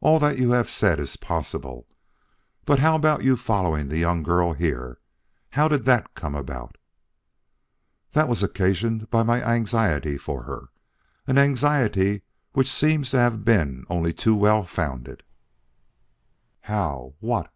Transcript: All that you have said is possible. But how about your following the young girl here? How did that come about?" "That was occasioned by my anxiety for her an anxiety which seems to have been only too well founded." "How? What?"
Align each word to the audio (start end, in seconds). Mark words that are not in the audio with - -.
All 0.00 0.20
that 0.20 0.38
you 0.38 0.52
have 0.52 0.70
said 0.70 1.00
is 1.00 1.16
possible. 1.16 1.88
But 2.66 2.78
how 2.78 2.94
about 2.94 3.24
your 3.24 3.36
following 3.36 3.88
the 3.88 3.98
young 3.98 4.22
girl 4.22 4.52
here? 4.52 5.00
How 5.50 5.66
did 5.66 5.82
that 5.86 6.14
come 6.14 6.36
about?" 6.36 6.78
"That 8.12 8.28
was 8.28 8.44
occasioned 8.44 9.10
by 9.10 9.24
my 9.24 9.42
anxiety 9.44 10.18
for 10.18 10.44
her 10.44 10.68
an 11.26 11.36
anxiety 11.36 12.22
which 12.52 12.70
seems 12.70 13.10
to 13.10 13.18
have 13.18 13.44
been 13.44 13.84
only 13.90 14.12
too 14.12 14.36
well 14.36 14.62
founded." 14.62 15.24
"How? 16.60 17.14
What?" 17.18 17.52